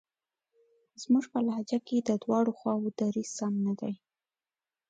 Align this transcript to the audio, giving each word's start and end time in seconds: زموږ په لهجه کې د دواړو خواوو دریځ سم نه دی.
زموږ 1.01 1.25
په 1.33 1.39
لهجه 1.47 1.79
کې 1.87 1.97
د 1.99 2.09
دواړو 2.23 2.51
خواوو 2.59 2.95
دریځ 2.99 3.29
سم 3.37 3.53
نه 3.65 3.73
دی. 3.79 3.93